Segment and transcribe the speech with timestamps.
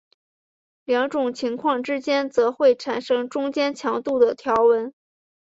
[0.85, 4.91] 两种情况之间则会产生中间强度的条纹。